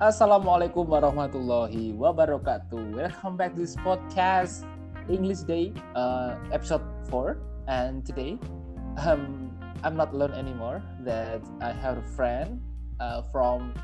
Assalamualaikum 0.00 0.88
warahmatullahi 0.88 1.92
wabarakatuh. 1.92 2.96
Welcome 2.96 3.36
back 3.36 3.52
to 3.52 3.60
this 3.60 3.76
podcast 3.84 4.64
English 5.12 5.44
Day 5.44 5.76
uh, 5.92 6.40
episode 6.56 6.80
4 7.12 7.36
and 7.68 8.00
today 8.00 8.40
um, 9.04 9.52
I'm 9.84 10.00
not 10.00 10.16
alone 10.16 10.32
anymore 10.32 10.80
that 11.04 11.44
I 11.60 11.76
have 11.76 12.00
a 12.00 12.06
friend 12.16 12.64
uh, 12.96 13.28
from 13.28 13.76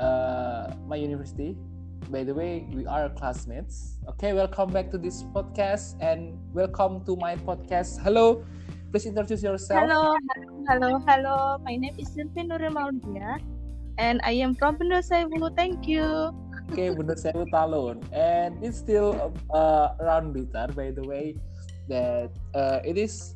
uh, 0.00 0.72
my 0.88 0.96
university. 0.96 1.60
By 2.08 2.24
the 2.24 2.32
way, 2.32 2.64
we 2.72 2.88
are 2.88 3.12
classmates. 3.12 4.00
Okay, 4.16 4.32
welcome 4.32 4.72
back 4.72 4.88
to 4.96 4.98
this 4.98 5.28
podcast 5.36 6.00
and 6.00 6.40
welcome 6.56 7.04
to 7.04 7.20
my 7.20 7.36
podcast. 7.36 8.00
Hello, 8.00 8.48
please 8.88 9.04
introduce 9.04 9.44
yourself. 9.44 9.84
Hello, 9.84 10.16
hello, 10.72 11.04
hello. 11.04 11.60
My 11.60 11.76
name 11.76 12.00
is 12.00 12.08
Sylvie 12.16 12.48
Nurul 12.48 12.72
and 14.00 14.20
I 14.24 14.32
am 14.40 14.56
from 14.56 14.80
Pendosewu. 14.80 15.52
Thank 15.54 15.84
you. 15.84 16.32
Okay, 16.72 16.88
Bunda 16.88 17.14
Sewu 17.14 17.44
Talun, 17.52 18.00
and 18.16 18.56
it's 18.64 18.78
still 18.78 19.34
uh, 19.52 19.92
around 20.00 20.32
Blitar. 20.32 20.72
By 20.72 20.90
the 20.90 21.04
way, 21.04 21.36
that 21.88 22.32
uh, 22.54 22.80
it 22.80 22.96
is 22.96 23.34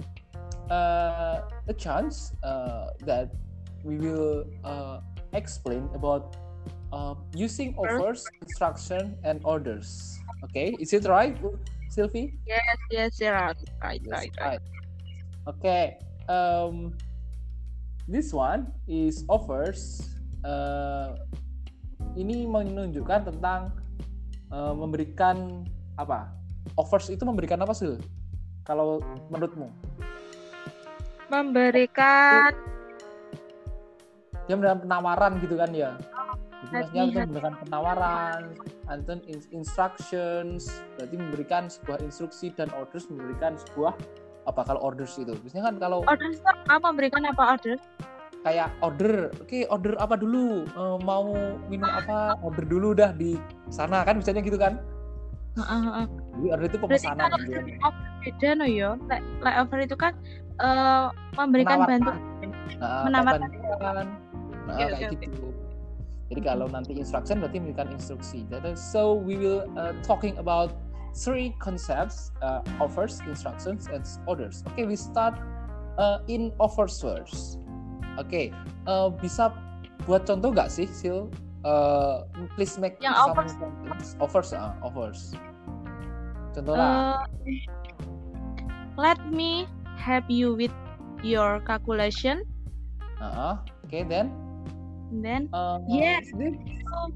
uh, 0.70 1.44
a 1.68 1.74
chance 1.76 2.32
uh, 2.42 2.96
that 3.04 3.36
we 3.84 4.00
will 4.00 4.48
uh, 4.64 5.04
explain 5.34 5.90
about 5.92 6.36
uh, 6.94 7.14
using 7.36 7.76
offers, 7.76 8.24
instruction, 8.40 9.18
and 9.22 9.44
orders. 9.44 10.16
Okay, 10.48 10.72
is 10.80 10.94
it 10.94 11.04
right, 11.04 11.36
Sylvie? 11.90 12.38
Yes, 12.46 12.78
yes, 12.90 13.12
yeah, 13.20 13.52
right, 13.82 14.00
Yes, 14.00 14.14
right, 14.14 14.32
right. 14.40 14.62
Okay. 15.44 15.98
Um, 16.28 16.96
this 18.08 18.32
one 18.32 18.72
is 18.88 19.24
offers. 19.28 20.13
Uh, 20.44 21.16
ini 22.14 22.44
menunjukkan 22.44 23.32
tentang 23.32 23.72
uh, 24.52 24.76
memberikan 24.76 25.64
apa? 25.96 26.30
Offers 26.76 27.08
itu 27.08 27.24
memberikan 27.24 27.60
apa 27.64 27.72
sih? 27.72 27.96
Kalau 28.64 29.00
menurutmu? 29.28 29.68
Memberikan 31.32 32.52
Dia 34.44 34.54
memberikan 34.60 34.84
penawaran 34.84 35.40
gitu 35.40 35.56
kan 35.56 35.72
ya? 35.72 35.96
Maksudnya 36.72 37.02
itu 37.08 37.18
memberikan 37.28 37.54
penawaran, 37.60 38.40
and 38.88 39.04
in- 39.28 39.48
instructions, 39.52 40.68
berarti 40.96 41.16
memberikan 41.16 41.62
sebuah 41.68 42.00
instruksi 42.00 42.52
dan 42.56 42.72
orders 42.72 43.08
memberikan 43.08 43.56
sebuah 43.68 43.92
apa 44.44 44.60
kalau 44.64 44.80
orders 44.80 45.16
itu? 45.16 45.32
Biasanya 45.32 45.72
kan 45.72 45.76
kalau 45.80 46.04
order 46.04 46.28
itu 46.32 46.44
apa? 46.44 46.86
Memberikan 46.92 47.24
apa 47.28 47.42
order? 47.56 47.76
Kayak 48.44 48.68
order, 48.84 49.32
oke 49.40 49.58
order 49.72 49.96
apa 49.96 50.14
dulu, 50.20 50.68
Eh, 50.68 50.96
mau 51.02 51.24
minum 51.72 51.88
apa, 51.88 52.36
order 52.44 52.64
dulu 52.68 52.92
dah 52.92 53.16
di 53.16 53.40
sana 53.72 54.04
kan 54.04 54.20
misalnya 54.20 54.44
gitu 54.44 54.60
kan? 54.60 54.76
Heeh. 55.56 56.04
Jadi 56.36 56.46
order 56.52 56.66
itu 56.68 56.76
Berarti 56.76 56.84
pemesanan 57.00 57.24
kalau 57.32 57.38
gitu 57.40 57.58
offer 57.80 58.06
beda 58.24 58.48
no 58.60 58.66
yo. 58.68 58.90
Like, 59.08 59.56
offer 59.56 59.78
itu 59.80 59.96
kan 59.96 60.12
eh, 60.60 61.06
memberikan 61.40 61.82
Menawarkan. 61.82 62.00
bantuan. 62.04 62.18
Nah, 62.78 63.02
menawarkan. 63.08 63.48
Nah, 64.64 64.76
Oke, 64.76 64.80
kayak 64.80 64.92
oke, 64.92 65.04
oke. 65.12 65.24
gitu. 65.28 65.46
Jadi 66.32 66.40
kalau 66.40 66.66
nanti 66.72 66.92
instruction 66.96 67.36
berarti 67.44 67.60
memberikan 67.60 67.88
instruksi. 67.92 68.48
Jadi, 68.48 68.72
so 68.74 69.12
we 69.12 69.36
will 69.36 69.68
uh, 69.76 69.92
talking 70.00 70.32
about 70.40 70.72
three 71.12 71.52
concepts: 71.60 72.32
uh, 72.40 72.64
offers, 72.80 73.20
instructions, 73.28 73.86
and 73.92 74.02
orders. 74.24 74.64
Okay, 74.72 74.88
we 74.88 74.96
start 74.96 75.36
uh, 76.00 76.24
in 76.26 76.48
offers 76.58 76.96
first. 76.96 77.60
Oke, 78.16 78.54
uh, 78.86 79.10
bisa 79.10 79.50
buat 80.06 80.26
contoh 80.26 80.54
nggak 80.54 80.70
sih, 80.70 80.86
Sil? 80.90 81.26
Uh, 81.64 82.28
please 82.54 82.76
make 82.76 83.00
Yang 83.00 83.16
some 83.16 83.30
offers. 83.32 83.52
sentence. 83.56 84.08
offers, 84.20 84.48
ah, 84.52 84.76
offers. 84.84 85.20
Contoh 86.52 86.76
lah. 86.76 87.24
Eh, 87.48 87.64
let 88.94 89.16
me 89.32 89.64
help 89.96 90.28
you 90.28 90.52
with 90.54 90.70
your 91.24 91.58
calculation. 91.64 92.44
Uh, 93.18 93.56
Oke, 93.88 94.04
then. 94.06 94.28
Then 95.10 95.48
Uh, 95.50 95.80
Yes. 95.88 96.28
this- 96.36 96.58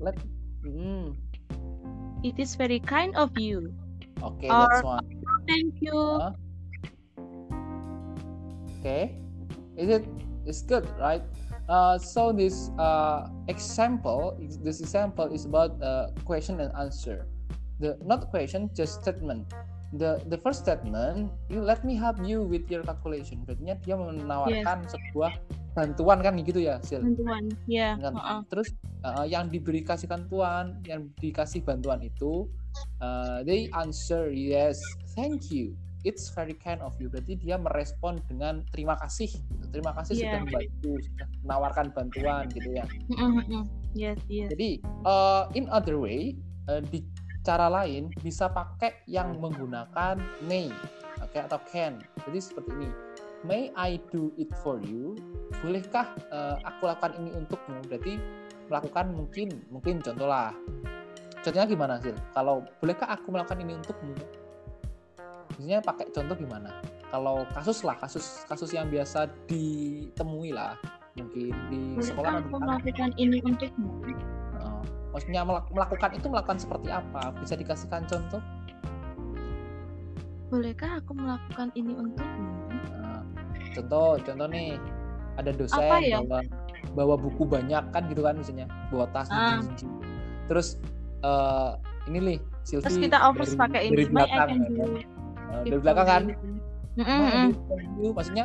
Let. 0.00 0.16
Hmm. 0.64 1.14
it 2.26 2.34
is 2.34 2.58
very 2.58 2.82
kind 2.82 3.14
of 3.14 3.30
you. 3.38 3.70
Oke, 4.24 4.50
Or- 4.50 4.66
that's 4.66 4.82
one. 4.82 5.06
Thank 5.46 5.78
you. 5.78 5.94
Uh, 5.94 6.34
Okay, 8.78 9.18
is 9.74 9.90
it? 9.90 10.06
It's 10.48 10.64
good, 10.64 10.88
right? 10.96 11.20
Uh, 11.68 12.00
so 12.00 12.32
this 12.32 12.72
uh, 12.80 13.28
example, 13.52 14.32
is- 14.40 14.56
this 14.64 14.80
example 14.80 15.28
is 15.28 15.44
about 15.44 15.76
uh, 15.84 16.08
question 16.24 16.64
and 16.64 16.72
answer. 16.72 17.28
The 17.84 18.00
not 18.00 18.32
question, 18.32 18.72
just 18.72 19.04
statement. 19.04 19.52
The 19.92 20.24
the 20.32 20.40
first 20.40 20.64
statement, 20.64 21.28
you 21.52 21.60
let 21.60 21.84
me 21.84 22.00
help 22.00 22.16
you 22.24 22.40
with 22.40 22.64
your 22.72 22.80
calculation. 22.80 23.44
Berarti 23.44 23.76
dia 23.84 23.96
menawarkan 24.00 24.88
sebuah 24.88 25.36
bantuan 25.76 26.24
kan 26.24 26.40
gitu 26.40 26.64
ya, 26.64 26.80
Sil. 26.80 27.04
Bantuan. 27.04 27.44
Ya. 27.68 28.00
Kan? 28.00 28.12
heeh. 28.16 28.40
Terus 28.48 28.68
uh, 29.04 29.24
yang 29.28 29.52
diberi 29.52 29.84
kasih 29.84 30.08
bantuan, 30.08 30.80
yang 30.88 31.12
dikasih 31.20 31.60
bantuan 31.60 32.00
itu, 32.00 32.48
uh, 33.04 33.44
they 33.44 33.68
answer 33.76 34.32
yes, 34.32 34.80
thank 35.12 35.52
you. 35.52 35.76
It's 36.08 36.32
very 36.32 36.56
kind 36.56 36.80
of 36.80 36.96
you. 36.96 37.12
Berarti 37.12 37.36
dia 37.36 37.60
merespon 37.60 38.16
dengan 38.32 38.64
terima 38.72 38.96
kasih. 38.96 39.28
gitu. 39.28 39.64
Terima 39.68 39.92
kasih 39.92 40.24
sudah 40.24 40.40
Yeah. 40.40 40.44
membantu, 40.48 40.92
sudah 41.04 41.26
menawarkan 41.44 41.86
bantuan 41.92 42.48
gitu 42.48 42.72
ya. 42.72 42.84
Yes, 43.92 44.16
yes. 44.32 44.48
Jadi 44.48 44.80
uh, 45.04 45.52
in 45.52 45.68
other 45.68 46.00
way, 46.00 46.32
uh, 46.72 46.80
di 46.80 47.04
cara 47.44 47.68
lain 47.68 48.08
bisa 48.24 48.48
pakai 48.48 49.04
yang 49.04 49.36
menggunakan 49.36 50.16
may, 50.48 50.72
oke 51.20 51.36
atau 51.36 51.60
can. 51.68 52.00
Jadi 52.24 52.38
seperti 52.40 52.72
ini. 52.72 52.90
May 53.46 53.70
I 53.78 54.02
do 54.10 54.34
it 54.34 54.50
for 54.66 54.82
you? 54.82 55.14
Bolehkah 55.62 56.10
uh, 56.34 56.58
aku 56.66 56.90
lakukan 56.90 57.14
ini 57.22 57.30
untukmu? 57.36 57.84
Berarti 57.86 58.18
melakukan 58.66 59.14
mungkin, 59.14 59.48
mungkin 59.70 60.02
contoh 60.02 60.26
lah. 60.26 60.50
Contohnya 61.46 61.70
gimana 61.70 62.02
sih? 62.02 62.10
Kalau 62.34 62.66
bolehkah 62.82 63.06
aku 63.06 63.30
melakukan 63.30 63.62
ini 63.62 63.78
untukmu? 63.78 64.12
Biasanya 65.58 65.82
pakai 65.82 66.06
contoh 66.14 66.38
gimana? 66.38 66.70
Kalau 67.10 67.42
kasus 67.50 67.82
lah, 67.82 67.98
kasus 67.98 68.46
kasus 68.46 68.70
yang 68.70 68.86
biasa 68.86 69.26
ditemui 69.50 70.54
lah, 70.54 70.78
mungkin 71.18 71.50
di 71.66 71.98
sekolah 71.98 72.46
aku 72.46 72.62
melakukan 72.62 73.10
ini 73.18 73.42
untukmu? 73.42 73.90
Uh, 74.54 74.78
maksudnya 75.10 75.42
melak- 75.42 75.66
melakukan 75.74 76.14
itu 76.14 76.26
melakukan 76.30 76.62
seperti 76.62 76.94
apa? 76.94 77.34
Bisa 77.42 77.58
dikasihkan 77.58 78.06
contoh? 78.06 78.38
Bolehkah 80.54 81.02
aku 81.02 81.10
melakukan 81.18 81.74
ini 81.74 81.90
untukmu? 81.90 82.46
Uh, 82.94 83.20
contoh, 83.74 84.14
contoh 84.22 84.46
nih, 84.46 84.78
ada 85.42 85.50
dosen 85.50 85.82
Apa 85.82 85.98
ya? 85.98 86.22
bawa 86.22 86.38
bawa 86.94 87.14
buku 87.18 87.42
banyak 87.42 87.82
kan 87.90 88.06
gitu 88.06 88.22
kan 88.22 88.38
misalnya, 88.38 88.70
bawa 88.94 89.10
tas 89.10 89.26
jinjing-jinjing. 89.26 89.90
Terus 90.46 90.78
uh, 91.26 91.74
ini 92.06 92.18
nih, 92.22 92.38
Silvi 92.62 92.86
Terus 92.86 93.02
kita 93.10 93.18
offers 93.26 93.58
dari, 93.58 93.58
pakai 93.58 93.80
dari 93.90 94.06
ini. 94.06 94.14
My 94.14 94.22
I 94.22 94.28
belakang, 94.38 95.17
kan? 95.48 95.56
Uh, 95.56 95.64
dari 95.66 95.80
belakang 95.80 96.06
kan. 96.06 96.22
Mm, 96.98 97.06
my 97.06 97.26
I 97.30 97.38
mm, 97.38 97.48
do 97.48 97.58
for 97.70 97.78
you, 97.80 98.08
maksudnya 98.10 98.44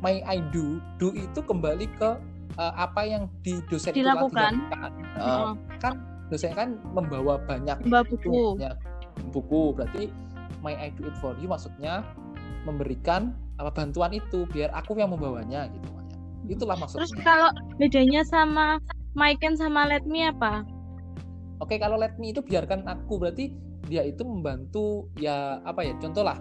my 0.00 0.14
I 0.22 0.38
do, 0.54 0.78
do 0.96 1.10
itu 1.12 1.40
kembali 1.42 1.86
ke 1.98 2.10
uh, 2.56 2.72
apa 2.78 3.02
yang 3.04 3.26
di 3.42 3.58
dosen 3.66 3.90
itu 3.92 4.00
Dilakukan. 4.02 4.54
dilakukan. 4.54 4.90
mm. 4.90 5.18
Uh, 5.18 5.22
Heeh. 5.22 5.50
kan 5.82 5.94
dosen 6.28 6.52
kan 6.54 6.76
membawa 6.92 7.40
banyak 7.48 7.76
Mbak 7.88 8.02
itu 8.12 8.28
buku. 8.28 8.60
ya 8.60 8.76
buku 9.32 9.72
berarti 9.74 10.12
my 10.60 10.76
I 10.76 10.92
do 10.94 11.08
it 11.08 11.16
for 11.18 11.34
you 11.40 11.48
maksudnya 11.48 12.04
memberikan 12.68 13.32
apa 13.58 13.72
bantuan 13.74 14.12
itu 14.14 14.44
biar 14.52 14.70
aku 14.76 14.94
yang 15.00 15.10
membawanya 15.10 15.66
gitu 15.72 15.88
makanya 15.90 16.18
itulah 16.46 16.76
Terus 16.94 17.10
maksudnya 17.10 17.24
kalau 17.24 17.50
bedanya 17.80 18.22
sama 18.28 18.78
my 19.16 19.34
can 19.40 19.56
sama 19.58 19.88
let 19.88 20.04
me 20.06 20.28
apa? 20.28 20.62
oke 21.58 21.74
kalau 21.80 21.96
let 21.98 22.14
me 22.20 22.30
itu 22.30 22.44
biarkan 22.44 22.84
aku 22.86 23.18
berarti 23.18 23.50
dia 23.88 24.04
itu 24.04 24.22
membantu 24.22 25.08
ya 25.16 25.58
apa 25.64 25.80
ya 25.82 25.96
contoh 25.98 26.22
lah 26.22 26.36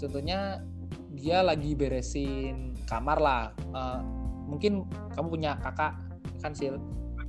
contohnya 0.00 0.64
dia 1.12 1.44
lagi 1.44 1.76
beresin 1.76 2.72
kamar 2.88 3.20
lah 3.20 3.44
Eh, 3.76 4.00
mungkin 4.48 4.88
kamu 5.12 5.28
punya 5.28 5.52
kakak 5.60 5.92
kan 6.40 6.56
sil 6.56 6.80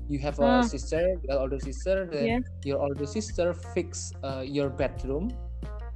you 0.07 0.15
have 0.23 0.39
a 0.39 0.63
Hmm. 0.63 0.63
sister 0.63 1.03
you 1.19 1.27
have 1.27 1.43
older 1.43 1.59
sister 1.59 2.07
then 2.07 2.39
Yes. 2.39 2.43
your 2.63 2.79
older 2.79 3.03
sister 3.03 3.51
fix 3.75 4.15
uh, 4.23 4.39
your 4.39 4.71
bedroom 4.71 5.27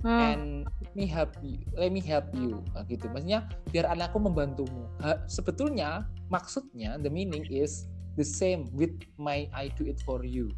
Hmm. 0.03 0.19
and 0.19 0.43
let 0.81 0.91
me 0.97 1.05
help 1.07 1.31
you 1.39 1.61
let 1.77 1.93
me 1.93 2.01
help 2.03 2.27
you 2.35 2.59
Nah, 2.75 2.83
gitu 2.89 3.05
maksudnya 3.07 3.47
biar 3.71 3.87
anakku 3.87 4.17
membantumu 4.19 4.89
Ha- 4.99 5.23
sebetulnya 5.29 6.03
maksudnya 6.27 6.97
the 6.99 7.07
meaning 7.07 7.45
is 7.47 7.85
the 8.19 8.25
same 8.25 8.67
with 8.75 8.91
my 9.15 9.45
I 9.55 9.69
do 9.77 9.85
it 9.87 10.01
for 10.03 10.25
you 10.27 10.51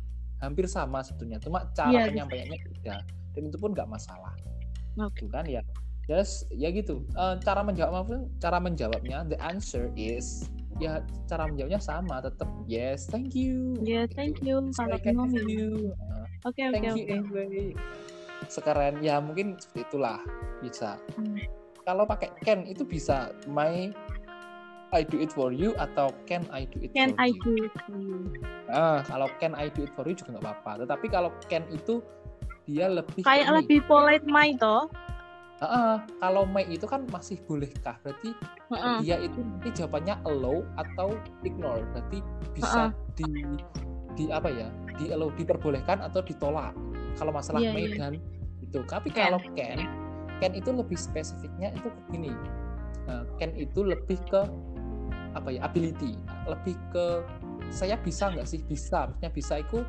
hampir 0.43 0.67
sama 0.67 0.99
sebetulnya 1.01 1.39
cuma 1.39 1.63
cara 1.71 1.89
Iya, 1.95 2.11
penyampaiannya 2.11 2.57
beda 2.59 2.95
dan 3.33 3.41
itu 3.47 3.57
pun 3.57 3.71
nggak 3.71 3.87
masalah 3.89 4.35
gitu 5.15 5.31
kan 5.31 5.47
ya 5.47 5.63
Yes, 6.03 6.43
ya 6.51 6.67
gitu. 6.75 7.07
Eh, 7.15 7.35
cara 7.47 7.63
menjawab 7.63 8.03
maupun 8.03 8.27
cara 8.35 8.59
menjawabnya 8.59 9.23
the 9.23 9.39
answer 9.39 9.87
is 9.95 10.51
ya 10.75 10.99
cara 11.31 11.47
menjawabnya 11.47 11.79
sama 11.79 12.19
tetap 12.19 12.51
yes 12.67 13.07
thank 13.07 13.31
you 13.31 13.79
Ya, 13.79 14.03
thank 14.11 14.43
you. 14.43 14.67
Kalau 14.75 14.99
help 14.99 15.31
you 15.47 15.95
Uh, 15.95 16.27
Oke, 16.43 16.59
oke, 16.67 16.75
thank 16.75 17.23
oke. 17.31 17.79
sekarang 18.51 18.99
ya 18.99 19.23
mungkin 19.23 19.55
seperti 19.55 19.95
itulah 19.95 20.19
bisa 20.59 20.99
Hmm. 21.15 21.39
kalau 21.87 22.03
pakai 22.03 22.35
can 22.43 22.67
itu 22.67 22.83
bisa 22.83 23.31
my 23.47 23.95
I 24.93 25.01
do 25.01 25.17
it 25.17 25.33
for 25.33 25.49
you 25.49 25.73
atau 25.81 26.13
can 26.29 26.45
I 26.53 26.69
do 26.69 26.85
it 26.85 26.93
Can 26.93 27.17
for 27.17 27.25
I 27.25 27.27
you 27.33 27.41
do 27.41 27.53
it 27.65 27.73
for 27.83 27.97
you? 27.97 28.17
Nah, 28.69 29.01
kalau 29.09 29.27
can 29.41 29.57
I 29.57 29.73
do 29.73 29.89
it 29.89 29.91
for 29.97 30.05
you 30.05 30.13
juga 30.13 30.37
nggak 30.37 30.45
apa-apa. 30.45 30.71
Tetapi 30.85 31.05
kalau 31.09 31.29
can 31.49 31.65
itu 31.73 31.99
dia 32.69 32.87
lebih 32.87 33.25
Kayak 33.25 33.49
lebih 33.59 33.81
polite 33.89 34.23
my 34.29 34.53
toh. 34.55 34.87
Ah, 35.63 35.65
ah, 35.65 35.95
kalau 36.19 36.43
may 36.43 36.67
itu 36.67 36.83
kan 36.83 37.07
masih 37.07 37.39
bolehkah? 37.47 37.95
Berarti 38.03 38.35
Heeh. 38.73 38.97
dia 39.05 39.15
itu 39.23 39.39
nanti 39.39 39.69
jawabannya 39.79 40.15
allow 40.27 40.61
atau 40.75 41.15
ignore. 41.47 41.83
Berarti 41.95 42.19
bisa 42.53 42.91
di 43.15 43.27
di 44.13 44.27
apa 44.29 44.51
ya? 44.51 44.67
Di 44.99 45.09
allow 45.09 45.31
diperbolehkan 45.33 46.03
atau 46.03 46.21
ditolak. 46.21 46.75
Kalau 47.15 47.31
masalah 47.31 47.61
Iya, 47.63 47.71
may 47.71 47.85
iya. 47.87 47.95
dan 47.95 48.13
itu. 48.59 48.79
Tapi 48.89 49.09
Can. 49.13 49.31
kalau 49.31 49.39
can, 49.55 49.77
can 50.41 50.51
itu 50.51 50.69
lebih 50.73 50.97
spesifiknya 50.99 51.71
itu 51.77 51.87
begini. 51.87 52.33
Nah, 53.07 53.23
can 53.39 53.51
itu 53.55 53.85
lebih 53.87 54.19
ke 54.27 54.41
apa 55.33 55.49
ya? 55.53 55.61
ability, 55.65 56.17
lebih 56.45 56.77
ke 56.93 57.05
saya 57.73 57.97
bisa 57.99 58.29
nggak 58.29 58.47
sih? 58.47 58.61
Bisa. 58.65 59.09
Maksudnya 59.09 59.31
bisa 59.33 59.53
itu 59.61 59.81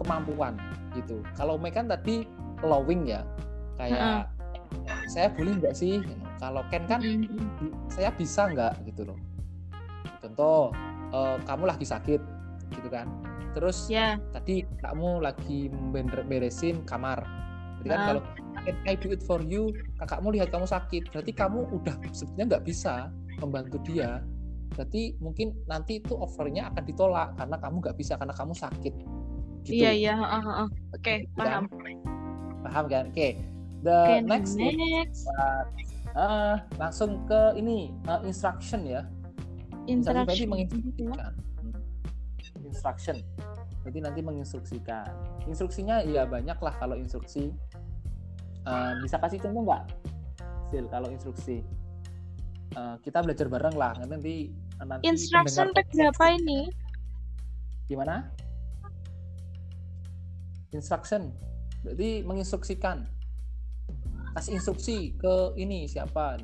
kemampuan 0.00 0.56
gitu. 0.96 1.20
Kalau 1.36 1.56
may 1.56 1.72
kan 1.72 1.88
tadi 1.88 2.24
allowing 2.64 3.08
ya. 3.08 3.24
Kayak 3.76 4.32
saya 5.08 5.28
boleh 5.32 5.56
nggak 5.60 5.76
sih? 5.76 6.00
Kalau 6.36 6.64
can 6.68 6.84
kan 6.84 7.00
mm. 7.00 7.60
bi- 7.60 7.76
saya 7.92 8.12
bisa 8.12 8.48
nggak 8.52 8.84
gitu 8.88 9.08
loh 9.08 9.18
contoh 10.26 10.74
eh, 11.14 11.36
kamu 11.46 11.64
lagi 11.70 11.86
sakit 11.86 12.20
gitu 12.74 12.88
kan 12.90 13.06
terus 13.56 13.88
Ya, 13.88 14.20
tadi 14.36 14.68
kamu 14.84 15.24
lagi 15.24 15.72
beresin 16.28 16.84
kamar 16.84 17.24
berarti 17.80 17.88
kan 17.88 18.00
kalau 18.04 18.22
"Can 18.66 18.76
I 18.84 18.94
do 18.98 19.08
it 19.14 19.22
for 19.22 19.40
you 19.40 19.70
kakakmu 20.02 20.34
lihat 20.34 20.52
kamu 20.52 20.66
sakit 20.66 21.08
berarti 21.14 21.32
kamu 21.32 21.64
udah 21.72 21.94
sebenarnya 22.12 22.44
nggak 22.56 22.64
bisa 22.66 23.08
membantu 23.40 23.78
dia 23.86 24.20
berarti 24.74 25.14
mungkin 25.22 25.54
nanti 25.66 26.02
itu 26.02 26.16
offernya 26.16 26.72
akan 26.72 26.82
ditolak 26.84 27.28
karena 27.38 27.56
kamu 27.60 27.76
nggak 27.84 27.96
bisa 27.96 28.14
karena 28.18 28.34
kamu 28.34 28.52
sakit 28.52 28.94
gitu 29.66 29.82
iya 29.82 29.90
iya. 29.92 30.12
heeh, 30.14 30.42
heeh. 30.42 30.68
Oke, 30.94 31.14
Gitu 31.26 31.36
paham. 31.38 31.64
kan? 31.70 31.96
paham 32.66 32.84
kan 32.90 33.04
oke 33.10 33.28
the 33.86 33.98
Oke, 33.98 34.16
next 34.26 34.52
next 34.58 35.22
eh, 36.16 36.54
langsung 36.76 37.22
ke 37.28 37.54
ini 37.54 37.94
eh, 38.06 38.20
instruction 38.24 38.82
ya 38.84 39.06
interaction. 39.86 40.50
menginstruksikan. 40.50 41.32
Instruction. 42.66 43.16
Berarti 43.86 43.98
nanti 44.02 44.18
menginstruksikan. 44.18 45.06
Instruksinya 45.46 46.02
ya 46.02 46.26
banyak 46.26 46.58
lah 46.58 46.74
kalau 46.74 46.98
instruksi. 46.98 47.54
Eh, 48.66 48.92
bisa 48.98 49.14
kasih 49.22 49.38
contoh 49.38 49.62
nggak? 49.62 49.84
Sil, 50.66 50.90
kalau 50.90 51.06
instruksi. 51.14 51.62
Eh, 52.74 52.96
kita 53.00 53.22
belajar 53.22 53.46
bareng 53.46 53.76
lah. 53.76 53.94
Nanti 54.02 54.50
nanti 54.76 55.06
Instruction 55.06 55.70
tag 55.70 55.86
berapa 55.88 56.24
ini? 56.34 56.66
Gimana? 57.86 58.26
Instruction. 60.74 61.30
Berarti 61.86 62.26
menginstruksikan. 62.26 63.06
Kasih 64.36 64.58
instruksi 64.58 65.16
ke 65.16 65.56
ini 65.56 65.86
siapa? 65.88 66.36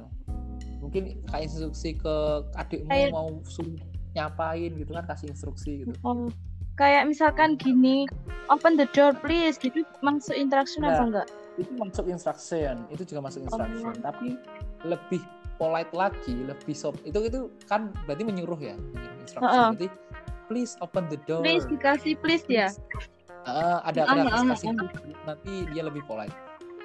Mungkin 0.81 1.21
kasih 1.29 1.45
instruksi 1.51 1.91
ke 1.99 2.17
adikmu 2.57 2.89
Kayak- 2.89 3.13
mau 3.13 3.29
suruh 3.45 3.77
nyapain 4.13 4.71
gitu 4.73 4.91
kan 4.95 5.05
kasih 5.05 5.29
instruksi 5.29 5.85
gitu. 5.85 5.93
Oh, 6.01 6.31
kayak 6.77 7.05
misalkan 7.05 7.61
gini, 7.61 8.09
open 8.49 8.81
the 8.81 8.89
door 8.97 9.13
please. 9.13 9.61
Gitu 9.61 9.85
masuk 10.01 10.33
interaction 10.33 10.87
Nah. 10.87 10.97
apa 10.97 11.03
enggak? 11.05 11.27
Itu 11.61 11.71
masuk 11.77 12.05
instruction, 12.09 12.89
itu 12.89 13.03
juga 13.05 13.21
masuk 13.29 13.45
instruction, 13.45 13.93
Oh. 13.93 14.01
tapi 14.01 14.41
lebih 14.89 15.21
polite 15.62 15.94
lagi, 15.94 16.35
lebih 16.43 16.75
sop. 16.75 16.99
Itu 17.06 17.23
itu 17.23 17.47
kan 17.70 17.94
berarti 18.03 18.26
menyuruh 18.26 18.59
ya, 18.59 18.75
menyuruh 18.75 19.19
instruction. 19.23 19.47
Heeh. 19.47 19.70
Berarti 19.79 19.88
please 20.50 20.75
open 20.82 21.06
the 21.06 21.19
door. 21.31 21.47
Please 21.47 21.62
dikasih 21.70 22.19
please 22.19 22.43
ya. 22.50 22.75
Ah, 23.47 23.79
ada 23.87 24.11
Ah, 24.11 24.26
ada 24.26 24.31
ah, 24.35 24.43
kasih 24.55 24.75
ah. 24.75 24.91
nanti 25.31 25.70
dia 25.70 25.87
lebih 25.87 26.03
polite. 26.11 26.35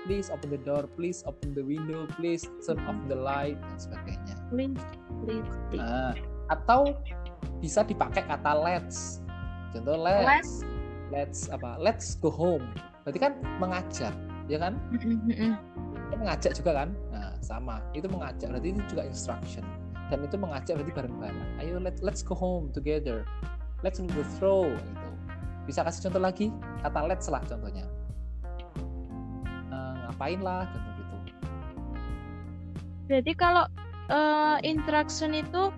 Please 0.05 0.29
open 0.29 0.53
the 0.53 0.61
door, 0.61 0.85
please 0.95 1.25
open 1.25 1.57
the 1.57 1.65
window, 1.65 2.05
please 2.15 2.45
turn 2.63 2.79
off 2.85 2.95
the 3.09 3.17
light 3.17 3.57
dan 3.59 3.77
sebagainya. 3.81 4.35
Please, 4.53 4.79
please. 5.25 5.49
please. 5.73 5.81
Nah, 5.83 6.13
atau 6.53 6.95
bisa 7.59 7.81
dipakai 7.81 8.23
kata 8.23 8.55
let's. 8.55 9.19
Contoh 9.73 9.97
let's. 9.97 10.23
Let's. 10.23 10.51
Let's 11.07 11.39
apa? 11.51 11.75
Let's 11.81 12.15
go 12.19 12.31
home. 12.31 12.63
Berarti 13.03 13.19
kan 13.19 13.33
mengajak, 13.59 14.13
ya 14.47 14.59
kan? 14.59 14.79
Itu 14.95 16.15
mengajak 16.15 16.51
juga 16.55 16.83
kan? 16.83 16.89
Sama. 17.41 17.83
Itu 17.93 18.07
mengajak. 18.11 18.49
Berarti 18.51 18.75
itu 18.75 18.81
juga 18.91 19.03
instruction. 19.07 19.63
Dan 20.07 20.23
itu 20.23 20.39
mengajak 20.39 20.79
berarti 20.79 20.93
bareng-bareng. 20.95 21.49
Ayo 21.59 21.79
let 21.83 21.99
let's 21.99 22.23
go 22.23 22.35
home 22.35 22.71
together. 22.71 23.27
Let's 23.83 23.99
go 23.99 24.23
through 24.39 24.73
gitu. 24.73 25.09
Bisa 25.67 25.83
kasih 25.83 26.07
contoh 26.09 26.21
lagi? 26.23 26.47
Kata 26.81 27.05
let's 27.05 27.27
lah 27.27 27.43
contohnya. 27.43 27.85
Eh, 29.69 29.93
ngapain 30.07 30.39
lah 30.39 30.63
contoh 30.71 30.91
gitu. 30.95 31.15
Berarti 33.11 33.33
kalau 33.35 33.65
eh, 34.07 34.57
interaction 34.63 35.35
itu 35.35 35.69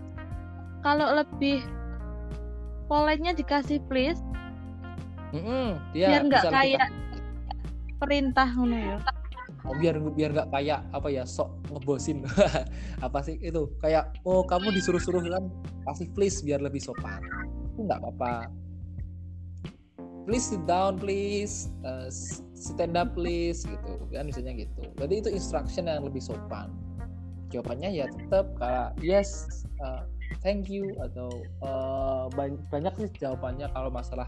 kalau 0.85 1.11
lebih 1.19 1.65
polite-nya 2.87 3.35
dikasih 3.35 3.83
please 3.85 4.17
Mm-mm, 5.29 5.77
dia 5.93 6.09
biar 6.09 6.21
nggak 6.25 6.43
kayak 6.49 6.89
perintah 8.01 8.49
ngono 8.57 8.77
ya. 8.77 8.97
Oh, 9.69 9.77
biar 9.77 10.01
biar 10.17 10.33
nggak 10.33 10.49
kayak 10.49 10.81
apa 10.89 11.13
ya 11.13 11.21
sok 11.29 11.53
ngebosin. 11.69 12.25
Apa 13.05 13.21
sih 13.21 13.37
itu? 13.37 13.69
Kayak 13.77 14.17
oh 14.25 14.41
kamu 14.41 14.73
disuruh-suruh 14.73 15.21
kan 15.21 15.45
kasih 15.85 16.09
please 16.17 16.41
biar 16.41 16.57
lebih 16.57 16.81
sopan. 16.81 17.21
Itu 17.77 17.85
nggak 17.85 18.01
apa-apa. 18.01 18.49
Please 20.25 20.49
sit 20.49 20.65
down 20.65 20.97
please 20.97 21.69
Uh, 21.85 22.09
stand 22.57 22.97
up 22.97 23.13
please 23.13 23.61
gitu. 23.61 23.91
Kan 24.09 24.33
misalnya 24.33 24.57
gitu. 24.57 24.89
Jadi 24.97 25.13
itu 25.21 25.29
instruction 25.29 25.85
yang 25.85 26.01
lebih 26.01 26.25
sopan. 26.25 26.73
Jawabannya 27.53 27.93
ya 27.93 28.09
tetap 28.09 28.49
kayak 28.57 28.97
yes 29.05 29.45
uh, 29.85 30.01
thank 30.41 30.65
you 30.65 30.97
atau 30.97 31.29
uh, 31.61 32.25
ban- 32.33 32.61
banyak 32.73 32.93
sih 33.05 33.09
jawabannya 33.21 33.69
kalau 33.69 33.93
masalah 33.93 34.25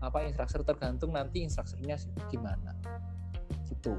apa 0.00 0.24
instructor 0.24 0.64
tergantung 0.64 1.12
nanti 1.12 1.44
instructornya 1.44 2.00
gimana. 2.32 2.72
Gitu 3.68 3.92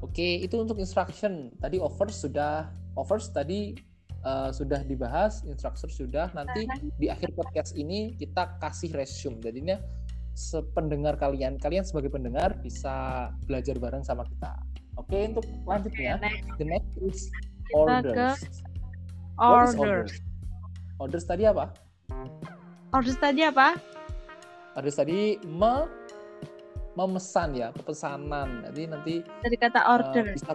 Oke, 0.00 0.40
itu 0.40 0.56
untuk 0.56 0.80
instruction. 0.80 1.52
Tadi 1.60 1.76
offers 1.76 2.24
sudah 2.24 2.72
offers 2.96 3.28
tadi 3.28 3.76
uh, 4.24 4.48
sudah 4.48 4.80
dibahas, 4.84 5.44
instructor 5.44 5.92
sudah. 5.92 6.32
Nanti 6.32 6.64
di 6.96 7.12
akhir 7.12 7.36
podcast 7.36 7.76
ini 7.76 8.16
kita 8.16 8.56
kasih 8.64 8.96
resume. 8.96 9.44
Jadinya 9.44 9.76
sependengar 10.32 11.20
kalian, 11.20 11.60
kalian 11.60 11.84
sebagai 11.84 12.08
pendengar 12.08 12.56
bisa 12.64 13.28
belajar 13.44 13.76
bareng 13.76 14.00
sama 14.00 14.24
kita. 14.24 14.56
Oke, 14.96 15.32
untuk 15.32 15.44
lanjutnya, 15.68 16.16
the 16.56 16.64
next 16.64 16.96
is 17.04 17.28
orders. 17.76 18.40
What 19.36 19.68
is 19.68 19.76
order. 19.76 20.04
orders? 20.04 20.12
Orders 21.00 21.24
tadi 21.24 21.44
apa? 21.48 21.72
Orders 22.92 23.16
tadi 23.20 23.40
apa? 23.44 23.76
Orders 24.76 24.96
tadi 24.96 25.40
me 25.44 25.99
memesan 26.94 27.54
ya, 27.54 27.70
pesanan. 27.72 28.66
Jadi 28.70 28.82
nanti 28.90 29.14
Dari 29.40 29.56
kata 29.56 29.80
Uh, 29.80 29.94
order. 29.94 30.24
bisa 30.34 30.52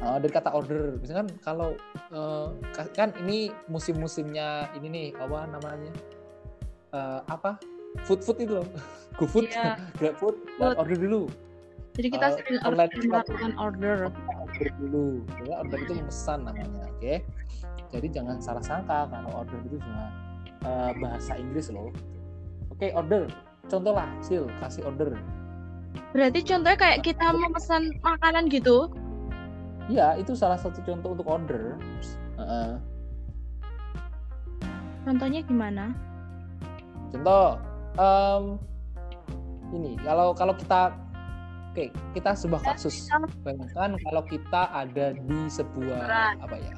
uh, 0.00 0.16
dari 0.16 0.32
kata 0.32 0.50
order. 0.50 0.96
Misalkan 0.98 1.28
kalau 1.40 1.76
uh, 2.10 2.48
ka- 2.72 2.90
kan 2.92 3.12
ini 3.22 3.52
musim-musimnya 3.68 4.72
ini 4.74 4.86
nih 4.88 5.06
apa 5.16 5.44
namanya? 5.48 5.92
Uh, 6.92 7.20
apa? 7.28 7.60
Food 8.04 8.24
food 8.24 8.40
itu 8.40 8.60
loh. 8.60 8.68
GoFood 9.20 9.48
Iya. 9.48 9.80
GrabFood 10.00 10.36
Food. 10.56 10.76
order 10.76 10.96
dulu. 10.96 11.22
Jadi 11.96 12.08
kita 12.12 12.26
uh, 12.28 12.32
sering 12.36 12.60
order, 12.60 12.88
melakukan 13.08 13.52
order. 13.56 13.96
order 14.36 14.68
dulu. 14.76 15.06
Ya 15.48 15.54
order 15.60 15.78
itu 15.80 15.92
memesan 15.96 16.38
namanya 16.44 16.84
oke? 16.92 17.14
Jadi 17.92 18.06
jangan 18.12 18.36
salah 18.40 18.60
sangka 18.60 19.08
kalau 19.08 19.44
order 19.44 19.56
itu 19.64 19.80
cuma 19.80 20.12
uh, 20.64 20.92
bahasa 21.00 21.36
Inggris 21.40 21.72
loh. 21.72 21.88
Oke 22.68 22.92
order. 22.92 23.28
Contoh 23.66 23.96
lah 23.96 24.06
sil 24.20 24.44
kasih 24.60 24.84
order 24.84 25.16
Berarti 26.10 26.40
contohnya 26.42 26.76
kayak 26.76 27.00
kita 27.02 27.26
memesan 27.30 27.92
makanan 28.00 28.48
gitu. 28.48 28.88
Iya, 29.86 30.18
itu 30.18 30.34
salah 30.34 30.58
satu 30.58 30.82
contoh 30.82 31.14
untuk 31.14 31.26
order. 31.26 31.78
Uh, 32.36 32.76
Contohnya 35.02 35.38
gimana? 35.40 35.94
contoh, 37.06 37.54
em, 37.94 38.42
ini 39.70 39.94
kalau 40.02 40.34
kalau 40.34 40.50
kita, 40.52 40.90
oke, 41.70 41.86
kita 42.12 42.34
sebuah 42.34 42.60
kasus. 42.66 43.06
Bayangkan 43.46 43.94
kalau 44.02 44.22
kita 44.26 44.62
ada 44.68 45.14
di 45.14 45.38
sebuah 45.46 46.02
Restoran. 46.02 46.34
apa 46.42 46.56
ya, 46.58 46.74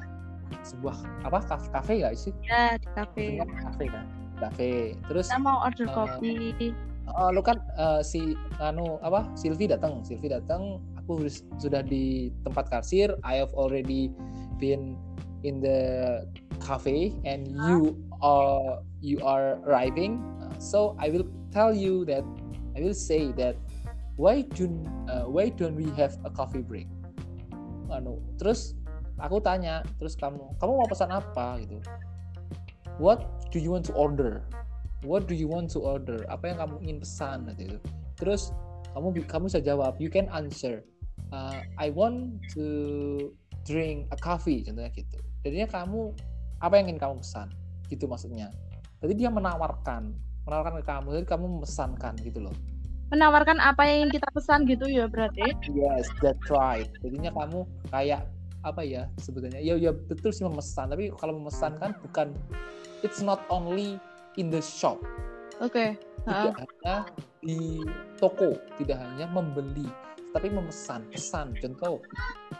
sebuah 0.61 0.95
apa 1.25 1.39
kaf- 1.49 1.71
kafe 1.73 2.05
nggak 2.05 2.13
sih 2.13 2.29
Ya 2.45 2.77
di 2.77 2.87
kafe. 2.93 3.41
Kafe 3.41 3.85
kan 3.89 4.05
kafe 4.37 4.71
terus 5.09 5.27
Kita 5.27 5.41
mau 5.41 5.65
order 5.65 5.87
kopi. 5.89 6.69
Oh, 7.19 7.35
lu 7.35 7.43
kan 7.43 7.59
eh, 7.75 7.99
si 7.99 8.39
anu 8.63 8.95
apa 9.03 9.27
Silvi 9.35 9.67
datang 9.67 9.99
Silvi 10.07 10.31
datang 10.31 10.79
aku 10.95 11.27
sudah 11.59 11.83
di 11.83 12.31
tempat 12.47 12.71
kasir. 12.71 13.11
I 13.27 13.43
have 13.43 13.51
already 13.59 14.07
been 14.55 14.95
in 15.43 15.59
the 15.59 16.23
cafe 16.63 17.11
and 17.27 17.51
you 17.67 17.99
are 18.23 18.79
you 19.03 19.19
are 19.19 19.59
arriving. 19.67 20.23
Uh, 20.39 20.55
so 20.63 20.95
I 20.95 21.11
will 21.11 21.27
tell 21.51 21.75
you 21.75 22.07
that 22.07 22.23
I 22.71 22.87
will 22.87 22.95
say 22.95 23.35
that 23.35 23.59
why 24.15 24.47
don't 24.55 24.87
uh, 25.11 25.27
why 25.27 25.51
don't 25.51 25.75
we 25.75 25.91
have 25.99 26.15
a 26.23 26.31
coffee 26.31 26.63
break? 26.63 26.87
Anu 27.91 28.23
terus 28.39 28.79
aku 29.19 29.43
tanya 29.43 29.83
terus 29.99 30.15
kamu 30.15 30.55
kamu 30.55 30.71
mau 30.71 30.87
pesan 30.87 31.11
apa? 31.11 31.59
Gitu. 31.67 31.83
What 32.95 33.51
do 33.51 33.59
you 33.59 33.75
want 33.75 33.83
to 33.91 33.95
order 33.99 34.47
what 35.03 35.27
do 35.27 35.35
you 35.35 35.47
want 35.47 35.71
to 35.71 35.79
order? 35.83 36.25
Apa 36.27 36.51
yang 36.51 36.57
kamu 36.63 36.75
ingin 36.83 36.97
pesan? 37.03 37.37
Gitu 37.55 37.75
itu. 37.75 37.79
Terus 38.19 38.51
kamu 38.95 39.23
kamu 39.29 39.43
bisa 39.47 39.61
jawab 39.61 39.95
you 40.01 40.09
can 40.09 40.25
answer 40.33 40.81
uh, 41.31 41.61
I 41.77 41.93
want 41.93 42.41
to 42.57 42.65
drink 43.63 44.09
a 44.11 44.17
coffee 44.17 44.65
contohnya 44.65 44.91
gitu. 44.91 45.19
Jadinya 45.45 45.67
kamu 45.69 46.11
apa 46.59 46.73
yang 46.79 46.91
ingin 46.91 46.99
kamu 46.99 47.15
pesan? 47.23 47.47
Gitu 47.87 48.05
maksudnya. 48.09 48.51
Jadi 48.99 49.13
dia 49.15 49.29
menawarkan 49.31 50.11
menawarkan 50.43 50.81
ke 50.81 50.85
kamu 50.87 51.07
jadi 51.21 51.27
kamu 51.29 51.45
memesankan 51.59 52.13
gitu 52.25 52.39
loh. 52.41 52.55
Menawarkan 53.09 53.57
apa 53.57 53.89
yang 53.89 54.05
ingin 54.05 54.21
kita 54.21 54.29
pesan 54.33 54.69
gitu 54.69 54.85
ya 54.85 55.09
berarti. 55.09 55.53
yes 55.73 56.09
that's 56.21 56.49
right. 56.51 56.89
Jadinya 57.01 57.33
kamu 57.33 57.65
kayak 57.89 58.25
apa 58.59 58.83
ya 58.83 59.07
sebetulnya 59.15 59.63
ya 59.63 59.79
ya 59.79 59.95
betul 59.95 60.35
sih 60.35 60.43
memesan 60.43 60.91
tapi 60.91 61.07
kalau 61.15 61.39
memesan 61.39 61.79
kan 61.79 61.95
bukan 62.03 62.35
it's 63.07 63.23
not 63.23 63.39
only 63.47 63.95
in 64.37 64.51
the 64.53 64.61
shop 64.61 65.01
Oke. 65.59 65.99
tidak 66.23 66.55
hanya 66.55 66.95
di 67.43 67.83
toko, 68.19 68.55
tidak 68.79 68.99
hanya 68.99 69.27
membeli, 69.27 69.87
tapi 70.31 70.47
memesan, 70.51 71.03
pesan. 71.11 71.55
Contoh, 71.59 72.03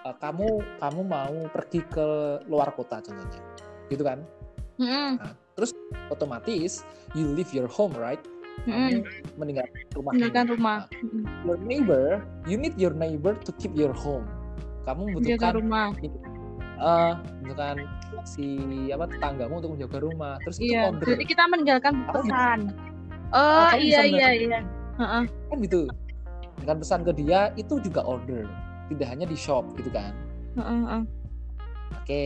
eh, 0.04 0.16
kamu 0.20 0.64
kamu 0.80 1.02
mau 1.08 1.38
pergi 1.52 1.84
ke 1.88 2.08
luar 2.48 2.72
kota 2.76 3.04
contohnya, 3.04 3.42
gitu 3.88 4.04
kan? 4.04 4.20
Mm-mm. 4.80 5.20
Nah, 5.20 5.36
terus 5.60 5.76
otomatis 6.08 6.88
you 7.16 7.28
leave 7.36 7.52
your 7.52 7.68
home, 7.68 7.92
right? 7.96 8.20
Mm-mm. 8.68 9.04
Kamu 9.04 9.40
meninggalkan 9.40 9.84
rumah. 9.96 10.12
Meninggalkan 10.16 10.46
rumah. 10.52 10.78
Mm-mm. 11.00 11.24
Your 11.48 11.60
neighbor, 11.60 12.08
you 12.48 12.56
need 12.60 12.76
your 12.80 12.96
neighbor 12.96 13.36
to 13.48 13.52
keep 13.60 13.76
your 13.76 13.96
home. 13.96 14.28
Kamu 14.88 15.12
membutuhkan 15.12 15.60
rumah. 15.60 15.92
Eh 16.80 17.12
membutuhkan 17.40 17.78
si 18.24 18.46
apa 18.90 19.06
tetanggamu 19.06 19.60
untuk 19.60 19.72
menjaga 19.76 20.00
rumah. 20.00 20.36
Terus 20.42 20.58
itu 20.58 20.72
Iya. 20.72 20.90
order. 20.90 21.08
Jadi 21.14 21.26
kita 21.28 21.44
meninggalkan 21.46 21.94
Aku- 22.08 22.24
pesan. 22.24 22.60
Oh 23.30 23.70
kamu 23.70 23.84
iya 23.84 24.00
bisa 24.02 24.16
iya 24.18 24.30
iya. 24.34 24.60
Heeh. 24.98 25.24
kan 25.48 25.58
gitu 25.62 25.86
dengan 26.60 26.76
pesan 26.82 27.02
ke 27.08 27.14
dia 27.14 27.54
itu 27.56 27.80
juga 27.80 28.04
order 28.04 28.44
tidak 28.92 29.08
hanya 29.08 29.24
di 29.24 29.38
shop 29.38 29.64
gitu 29.78 29.88
kan 29.88 30.12
heeh. 30.58 31.02
oke 31.96 32.24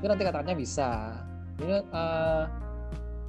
itu 0.00 0.06
nanti 0.08 0.22
katanya 0.24 0.56
bisa 0.56 1.12
ini 1.60 1.84
eh, 1.84 2.44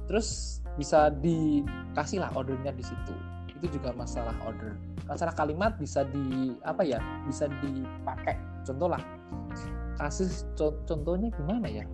terus 0.08 0.58
bisa 0.80 1.12
dikasih 1.12 2.24
lah 2.24 2.32
ordernya 2.32 2.72
di 2.72 2.80
situ 2.80 3.12
itu 3.60 3.76
juga 3.76 3.92
masalah 3.92 4.32
order 4.40 4.72
masalah 5.04 5.36
kalimat 5.36 5.76
bisa 5.76 6.08
di 6.08 6.56
apa 6.64 6.80
ya 6.80 6.96
bisa 7.28 7.50
dipakai 7.60 8.40
contoh 8.64 8.88
lah 8.88 9.02
co- 10.56 10.80
contohnya 10.88 11.28
gimana 11.34 11.68
ya 11.68 11.84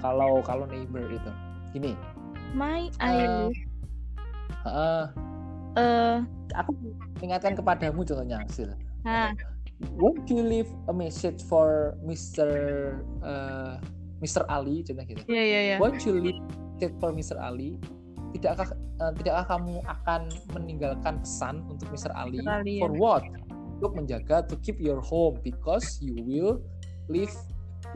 kalau 0.00 0.40
kalau 0.42 0.64
neighbor 0.68 1.04
itu 1.08 1.30
gini 1.74 1.92
My 2.54 2.86
Eh, 3.02 3.02
I 3.02 3.14
eh, 4.64 5.04
eh 5.74 6.16
aku 6.54 6.70
ingatkan 7.20 7.58
kepadamu 7.58 8.06
contohnya 8.06 8.40
hasil 8.44 8.72
nah 9.02 9.34
won't 9.98 10.24
you 10.30 10.40
leave 10.40 10.70
a 10.86 10.94
message 10.94 11.42
for 11.44 11.98
Mr. 12.06 12.48
uh, 13.20 13.76
Mr. 14.22 14.46
Ali 14.46 14.86
contohnya 14.86 15.02
gitu 15.04 15.22
iya 15.26 15.42
iya 15.42 15.60
iya. 15.72 15.76
won't 15.82 16.00
you 16.06 16.14
leave 16.14 16.38
message 16.78 16.94
for 17.02 17.10
Mr. 17.10 17.36
Ali 17.36 17.76
tidakkah 18.34 18.70
uh, 19.02 19.12
tidakkah 19.14 19.58
kamu 19.58 19.82
akan 19.86 20.30
meninggalkan 20.54 21.22
pesan 21.22 21.62
untuk 21.70 21.86
Mr. 21.90 22.10
Ali, 22.14 22.42
Mr. 22.42 22.50
Ali, 22.62 22.76
for 22.82 22.90
ya. 22.94 22.98
what 22.98 23.22
untuk 23.78 23.92
menjaga 23.98 24.46
to 24.46 24.54
keep 24.62 24.78
your 24.78 25.02
home 25.02 25.38
because 25.42 25.98
you 25.98 26.14
will 26.22 26.62
leave 27.06 27.32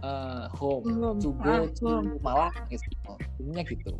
uh, 0.02 0.48
home 0.52 0.84
Belum. 0.84 1.16
to 1.18 1.30
Ah, 1.40 1.42
go 1.42 1.56
to 1.66 1.82
belum. 1.84 2.04
Malang 2.20 2.54
gitu 2.68 2.88
intinya 3.40 3.62
gitu 3.64 3.92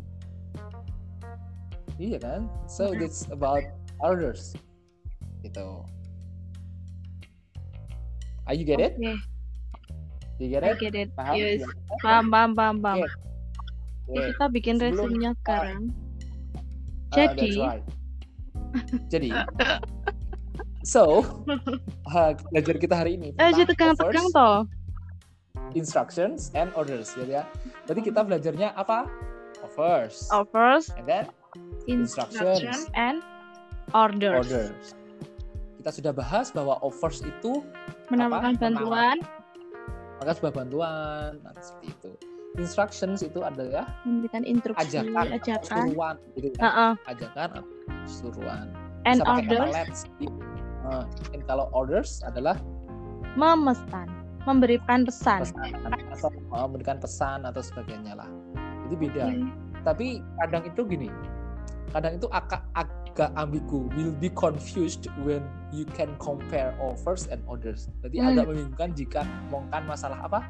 iya 1.97 2.15
kan 2.15 2.47
so 2.65 2.93
that's 2.93 3.27
about 3.29 3.63
orders 3.99 4.53
gitu 5.41 5.83
Are 8.45 8.57
you 8.57 8.65
get 8.65 8.81
it? 8.81 8.97
Oke, 8.97 9.13
You 10.41 10.49
get 10.49 10.65
I 10.65 10.73
it? 10.73 10.81
get 10.81 10.97
it. 10.97 11.13
Paham? 11.13 11.37
Yes. 11.37 11.61
Ya. 11.61 11.69
Paham, 12.01 12.33
paham, 12.33 12.51
paham, 12.57 12.75
paham. 12.81 12.97
Oke, 12.97 13.13
Oke. 14.09 14.25
kita 14.33 14.45
bikin 14.49 14.75
Sebelum- 14.81 15.05
resume-nya 15.05 15.31
sekarang. 15.37 15.93
Ah, 17.13 17.29
Jadi, 17.29 17.49
right. 17.61 17.85
Jadi, 19.05 19.29
so 20.93 21.21
uh, 22.07 22.31
belajar 22.49 22.75
kita 22.81 22.95
hari 22.97 23.21
ini 23.21 23.37
eh, 23.37 23.53
tegang-tegang 23.53 24.33
toh. 24.33 24.65
Instructions, 25.73 26.49
and 26.57 26.69
orders, 26.73 27.13
gitu 27.13 27.29
ya. 27.29 27.43
Jadi 27.85 27.99
kita 28.05 28.25
belajarnya 28.25 28.73
apa? 28.73 29.09
Offers, 29.65 30.29
Offers, 30.31 30.93
and 30.95 31.03
then 31.03 31.25
instruction, 31.89 32.47
Instructions. 32.47 32.87
and 32.95 33.19
orders. 33.91 34.47
orders. 34.47 34.85
Kita 35.79 35.89
sudah 35.95 36.11
bahas 36.15 36.51
bahwa 36.51 36.79
offers 36.83 37.23
itu 37.23 37.63
Menawarkan 38.09 38.57
Apa? 38.57 38.61
bantuan, 38.65 39.17
maka 40.19 40.31
sebuah 40.35 40.53
bantuan, 40.53 41.37
nah, 41.45 41.53
seperti 41.61 41.93
itu. 41.93 42.11
Instructions 42.57 43.21
itu 43.21 43.39
adalah 43.45 43.85
memberikan 44.03 44.41
instruksi, 44.43 44.81
ajakan, 44.97 45.25
ajakan. 45.37 45.85
suruhan, 45.85 46.15
gitu 46.33 46.47
kan. 46.57 46.61
Heeh. 46.65 46.91
Ajakan 47.05 47.47
atau 47.53 47.65
suruhan. 48.09 48.67
And 49.07 49.21
Bisa 49.21 49.29
pakai 49.29 49.43
kata 49.45 49.53
orders, 49.55 49.73
let's. 49.77 49.99
Uh, 50.89 51.05
and 51.31 51.41
kalau 51.45 51.65
orders 51.71 52.11
adalah 52.25 52.57
memesan, 53.37 54.09
memberikan 54.49 55.05
pesan. 55.05 55.45
pesan 55.45 55.77
atau 56.17 56.29
memberikan 56.49 56.97
pesan 56.97 57.45
atau 57.45 57.61
sebagainya 57.61 58.17
lah. 58.17 58.29
Itu 58.89 58.97
beda. 58.97 59.29
Hmm. 59.29 59.53
Tapi 59.85 60.25
kadang 60.41 60.63
itu 60.65 60.81
gini, 60.89 61.07
kadang 61.93 62.17
itu 62.17 62.27
agak 62.33 62.65
agak 62.73 63.29
ambigu, 63.37 63.87
will 63.93 64.15
be 64.17 64.27
confused 64.33 65.07
when 65.21 65.45
you 65.69 65.85
can 65.93 66.09
compare 66.17 66.73
offers 66.81 67.29
and 67.29 67.39
orders. 67.45 67.87
Jadi 68.01 68.17
Hmm. 68.19 68.33
agak 68.33 68.43
membingungkan 68.49 68.89
jika 68.97 69.21
ngomongkan 69.47 69.85
masalah 69.85 70.19
apa 70.25 70.41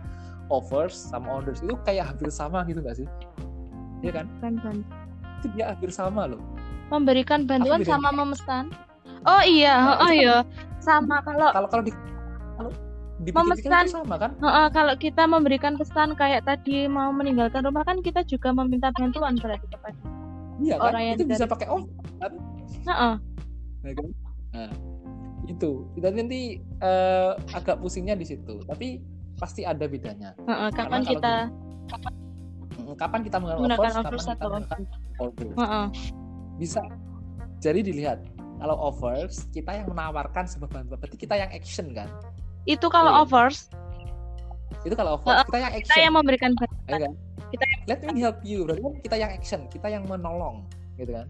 offers 0.50 0.98
sama 0.98 1.44
orders 1.44 1.62
itu 1.62 1.78
kayak 1.86 2.16
hampir 2.16 2.32
sama 2.34 2.66
gitu 2.66 2.82
nggak 2.82 2.98
sih? 3.06 3.08
Iya 4.02 4.24
kan? 4.24 4.26
Kan, 4.40 4.54
kan. 4.64 4.76
Itu 5.44 5.48
dia 5.54 5.76
hampir 5.76 5.92
sama 5.92 6.26
loh. 6.26 6.42
Memberikan 6.90 7.46
bantuan 7.46 7.86
sama 7.86 8.10
memesan. 8.10 8.74
Oh 9.28 9.44
iya, 9.44 10.00
oh 10.00 10.10
itu 10.10 10.26
iya. 10.26 10.48
Sama 10.80 11.20
kalau 11.22 11.52
Kalau 11.52 11.68
kalau 11.68 11.84
di 11.84 11.94
kalau 12.56 12.72
Memesan. 13.20 13.84
itu 13.86 14.00
sama 14.00 14.16
kan? 14.16 14.32
Heeh, 14.40 14.68
kalau 14.72 14.96
kita 14.96 15.24
memberikan 15.28 15.76
pesan 15.76 16.16
kayak 16.16 16.48
tadi 16.48 16.88
mau 16.88 17.12
meninggalkan 17.12 17.68
rumah 17.68 17.84
kan 17.84 18.00
kita 18.00 18.24
juga 18.24 18.56
meminta 18.56 18.96
bantuan 18.96 19.36
berarti 19.36 19.68
kepada. 19.68 20.00
Iya 20.60 20.76
kan? 20.80 20.92
Orang 20.92 21.04
yang 21.04 21.18
Itu 21.20 21.26
bisa 21.28 21.46
pakai 21.48 21.68
offer 21.68 22.08
kan? 22.20 22.34
Heeh. 22.88 23.14
ya 23.84 23.92
kan? 23.96 24.08
Nah, 24.56 24.72
itu. 25.52 25.72
Kita 26.00 26.08
nanti 26.16 26.42
eh, 26.64 27.32
agak 27.52 27.84
pusingnya 27.84 28.16
di 28.16 28.24
situ. 28.24 28.64
Tapi 28.64 29.04
pasti 29.36 29.68
ada 29.68 29.84
bedanya. 29.84 30.32
Heeh, 30.48 30.70
kapan 30.72 31.04
kalau 31.04 31.12
kita 31.16 31.34
Mm, 32.80 32.96
Kapan 32.96 33.22
kita 33.26 33.38
menggunakan 33.38 33.92
offers, 34.00 34.00
kapan 34.00 34.18
kita 34.18 34.34
atau 34.34 34.50
menggunakan 34.50 34.80
orders. 35.20 35.56
Heeh. 35.58 35.86
Bisa. 36.58 36.82
Jadi 37.60 37.80
dilihat. 37.84 38.20
Kalau 38.60 38.76
offers, 38.76 39.48
kita 39.56 39.72
yang 39.72 39.88
menawarkan 39.88 40.44
sebuah 40.44 40.68
bantuan. 40.68 41.00
Berarti 41.00 41.16
kita 41.16 41.40
yang 41.40 41.48
action 41.48 41.96
kan? 41.96 42.12
Itu 42.64 42.88
kalau 42.88 43.12
Iya. 43.14 43.22
offers, 43.24 43.58
Itu 44.80 44.96
kalau 44.96 45.16
offers, 45.16 45.28
Heeh, 45.30 45.44
kita 45.46 45.58
yang 45.58 45.74
kita 45.74 45.84
action. 45.86 46.02
yang 46.02 46.14
memberikan 46.16 46.52
bantuan. 46.56 46.88
ya 46.88 46.98
kan? 47.02 47.14
kita- 47.50 47.68
Let 47.86 48.00
me 48.06 48.20
help 48.20 48.40
you. 48.44 48.60
Berarti 48.64 48.82
kan 48.82 48.94
kita 49.02 49.16
yang 49.18 49.32
action, 49.32 49.60
kita 49.68 49.88
yang 49.90 50.04
menolong, 50.06 50.64
gitu 50.96 51.12
kan? 51.12 51.28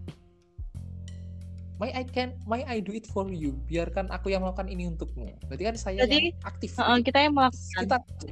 May 1.78 1.96
I 1.96 2.04
can, 2.04 2.36
may 2.44 2.62
I 2.62 2.78
do 2.78 2.92
it 2.92 3.08
for 3.08 3.26
you. 3.26 3.56
Biarkan 3.66 4.12
aku 4.12 4.30
yang 4.30 4.44
melakukan 4.44 4.68
ini 4.68 4.84
untukmu. 4.86 5.32
Berarti 5.48 5.64
kan 5.64 5.76
saya 5.76 6.04
Jadi, 6.04 6.30
yang 6.30 6.44
aktif. 6.44 6.76
Heeh, 6.76 6.98
kita 7.02 7.18
yang 7.22 7.34
melakukan. 7.34 7.80
kita 7.80 7.96
aktif. 7.98 8.32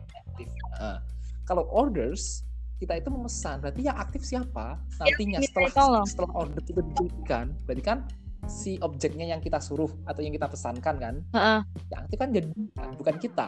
Nah, 0.75 0.99
kalau 1.43 1.63
orders 1.65 2.43
kita 2.77 2.93
itu 2.93 3.07
memesan, 3.07 3.57
berarti 3.57 3.81
yang 3.81 3.95
aktif 3.95 4.21
siapa? 4.21 4.77
Nantinya 4.99 5.39
setelah 5.41 6.03
setelah 6.03 6.31
order 6.35 6.59
itu 6.59 6.75
diberikan, 6.75 7.55
berarti 7.63 7.81
kan 7.81 7.97
si 8.47 8.79
objeknya 8.79 9.27
yang 9.27 9.39
kita 9.39 9.59
suruh 9.59 9.91
atau 10.03 10.19
yang 10.19 10.31
kita 10.31 10.47
pesankan 10.47 10.95
kan, 10.97 11.15
Heeh. 11.31 11.59
yang 11.91 11.99
aktif 12.01 12.17
kan 12.17 12.29
jadi 12.31 12.47
bukan 12.95 13.15
kita. 13.19 13.47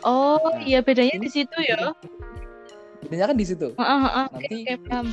Oh, 0.00 0.40
Nah, 0.42 0.64
iya 0.64 0.80
bedanya 0.80 1.12
ini- 1.14 1.28
di 1.28 1.30
situ 1.30 1.58
ya. 1.60 1.92
bedanya 3.00 3.32
kan 3.32 3.36
di 3.36 3.44
situ 3.44 3.68
Heeh, 3.76 4.00
heeh. 4.02 4.26
nanti 4.30 4.56
Oke, 4.58 4.74
paham. 4.84 5.06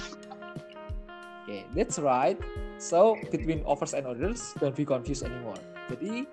Oke, 1.43 1.57
that's 1.71 1.97
right. 1.97 2.35
So 2.77 3.15
between 3.27 3.63
offers 3.63 3.91
and 3.91 4.03
orders, 4.03 4.51
don't 4.57 4.73
be 4.73 4.83
confused 4.83 5.23
anymore. 5.23 5.57
Jadi 5.87 6.27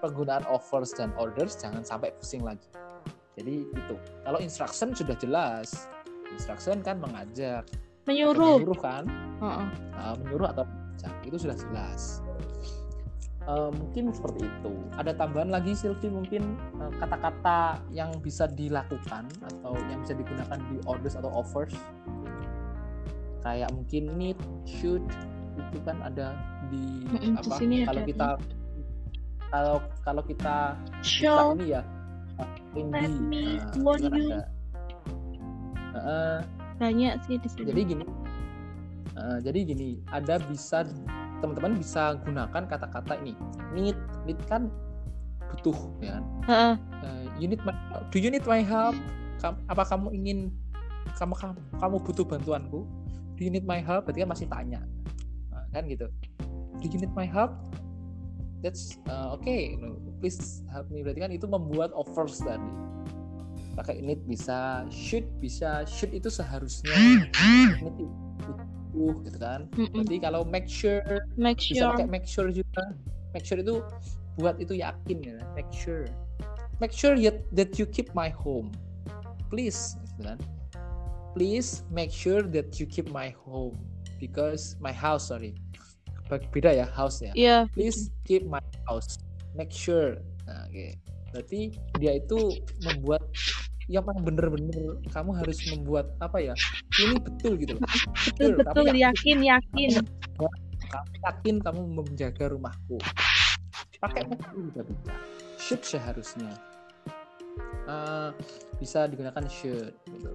penggunaan 0.00 0.44
offers 0.44 0.90
dan 0.90 1.12
orders 1.14 1.54
jangan 1.54 1.84
sampai 1.84 2.12
pusing 2.16 2.40
lagi. 2.40 2.64
Jadi 3.36 3.68
itu. 3.68 3.94
Kalau 4.22 4.38
instruction 4.38 4.92
sudah 4.92 5.16
jelas. 5.16 5.88
Instruction 6.32 6.80
kan 6.80 6.98
mengajak, 6.98 7.62
Menyuruh. 8.04 8.58
menyuruh 8.58 8.80
kan, 8.80 9.04
Heeh. 9.38 9.66
Nah, 9.92 10.14
menyuruh 10.18 10.48
atau 10.50 10.64
itu 11.22 11.36
sudah 11.36 11.52
jelas. 11.54 12.23
Eh, 13.44 13.70
mungkin 13.76 14.08
seperti 14.08 14.48
itu. 14.48 14.72
Ada 14.96 15.12
tambahan 15.20 15.52
lagi 15.52 15.76
Silvi 15.76 16.08
mungkin 16.08 16.56
eh, 16.80 16.92
kata-kata 16.96 17.76
yang 17.92 18.16
bisa 18.24 18.48
dilakukan 18.48 19.28
atau 19.44 19.76
yang 19.92 20.00
bisa 20.00 20.16
digunakan 20.16 20.56
di 20.72 20.80
orders 20.88 21.12
atau 21.12 21.28
offers 21.28 21.76
kayak 23.44 23.68
mungkin 23.76 24.16
need, 24.16 24.40
should 24.64 25.04
itu 25.60 25.78
kan 25.84 26.00
ada 26.00 26.32
di 26.72 27.04
Mm-mm, 27.04 27.36
di 27.36 27.44
apa? 27.44 27.60
Kalau 27.60 28.00
ada. 28.00 28.08
kita 28.08 28.28
kalau 29.52 29.76
kalau 30.00 30.22
kita 30.24 30.56
Show. 31.04 31.52
ini 31.54 31.76
ya 31.76 31.82
uh, 32.40 32.48
Let 32.74 33.12
me 33.12 33.60
nah, 33.60 33.84
warn 33.84 34.00
kan 34.02 34.16
you. 34.16 34.32
ada. 34.32 34.42
Heeh, 35.94 36.38
Banyak 36.80 37.12
sih 37.28 37.36
di 37.38 37.48
sini. 37.52 37.68
jadi 37.70 37.80
gini 37.86 38.04
eh, 39.14 39.38
jadi 39.44 39.58
gini 39.62 39.90
ada 40.10 40.40
bisa 40.48 40.88
teman-teman 41.44 41.76
bisa 41.76 42.16
gunakan 42.24 42.62
kata-kata 42.64 43.20
ini. 43.20 43.36
Need 43.76 43.98
need 44.24 44.40
kan 44.48 44.72
butuh 45.52 45.76
ya 46.00 46.16
kan? 46.16 46.24
Heeh. 46.48 46.74
Eh, 47.04 47.24
you 47.44 47.46
need 47.52 47.60
my 47.68 47.76
do 48.08 48.16
you 48.16 48.32
need 48.32 48.48
my 48.48 48.64
help? 48.64 48.96
Kam- 49.44 49.60
apa 49.68 49.84
kamu 49.84 50.16
ingin 50.16 50.48
kamu 51.20 51.36
kamu, 51.36 51.60
kamu 51.76 51.96
butuh 52.00 52.24
bantuanku? 52.24 52.88
Do 53.36 53.40
you 53.44 53.52
need 53.52 53.68
my 53.68 53.84
help? 53.84 54.08
Berarti 54.08 54.24
kan 54.24 54.30
masih 54.32 54.46
tanya. 54.48 54.80
Nah, 55.52 55.68
kan 55.68 55.84
gitu. 55.84 56.08
Do 56.80 56.86
you 56.88 56.96
need 56.96 57.12
my 57.12 57.28
help? 57.28 57.52
That's 58.64 58.96
uh, 59.12 59.36
okay. 59.36 59.76
No, 59.76 60.00
please 60.24 60.64
help 60.72 60.88
me. 60.88 61.04
Berarti 61.04 61.20
kan 61.20 61.30
itu 61.36 61.44
membuat 61.44 61.92
offers 61.92 62.40
tadi. 62.40 62.72
Pakai 63.76 64.00
need 64.00 64.24
bisa 64.24 64.88
should 64.88 65.28
bisa 65.42 65.84
should 65.84 66.14
itu 66.16 66.32
seharusnya. 66.32 66.94
Need 67.84 67.96
itu 68.00 68.08
gitu 68.94 69.38
kan. 69.42 69.66
Berarti 69.74 70.16
kalau 70.22 70.46
make 70.46 70.70
sure 70.70 71.02
Make 71.34 71.58
bisa 71.60 71.90
sure. 71.90 71.90
pakai 71.98 72.06
make 72.06 72.26
sure 72.26 72.48
juga. 72.48 72.94
Make 73.34 73.44
sure 73.44 73.58
itu 73.58 73.82
buat 74.38 74.58
itu 74.62 74.78
yakin 74.78 75.18
ya. 75.22 75.38
Make 75.58 75.70
sure. 75.74 76.06
Make 76.78 76.94
sure 76.94 77.14
yet 77.18 77.46
that 77.54 77.78
you 77.78 77.86
keep 77.86 78.10
my 78.14 78.30
home. 78.30 78.70
Please 79.50 79.98
gitu 80.14 80.34
kan. 80.34 80.38
Please 81.34 81.82
make 81.90 82.14
sure 82.14 82.42
that 82.46 82.78
you 82.78 82.86
keep 82.86 83.10
my 83.10 83.34
home. 83.46 83.74
Because 84.22 84.78
my 84.78 84.94
house 84.94 85.30
sorry. 85.34 85.58
Be- 86.30 86.48
beda 86.54 86.72
ya 86.72 86.86
house 86.88 87.20
ya. 87.20 87.34
Iya. 87.34 87.58
please 87.74 88.08
keep 88.24 88.46
my 88.46 88.62
house. 88.86 89.18
Make 89.58 89.74
sure. 89.74 90.18
Nah 90.46 90.70
oke. 90.70 90.98
Berarti 91.34 91.74
dia 91.98 92.22
itu 92.22 92.62
membuat 92.86 93.26
yang 93.86 94.00
paling 94.00 94.24
bener-bener 94.24 94.96
kamu 95.12 95.30
harus 95.36 95.58
membuat 95.68 96.08
apa 96.18 96.40
ya 96.40 96.54
ini 96.98 97.20
betul 97.20 97.52
gitu 97.56 97.76
loh 97.76 97.84
Betul 98.32 98.50
betul 98.56 98.84
Tapi 98.88 98.98
yakin 98.98 99.38
yakin. 99.44 99.90
kamu 100.88 101.14
yakin 101.20 101.54
kamu 101.60 101.80
menjaga 101.92 102.44
rumahku 102.48 102.96
pakai 104.00 104.24
make 104.24 104.44
juga 104.52 104.80
bisa 104.84 105.12
should 105.56 105.82
seharusnya 105.82 106.52
Eh, 107.84 108.30
bisa 108.80 109.06
digunakan 109.06 109.44
should 109.46 109.94
gitu. 110.08 110.32